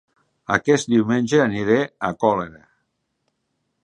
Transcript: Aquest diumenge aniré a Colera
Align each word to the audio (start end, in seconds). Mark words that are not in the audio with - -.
Aquest 0.55 0.89
diumenge 0.93 1.41
aniré 1.43 1.77
a 2.09 2.13
Colera 2.25 2.65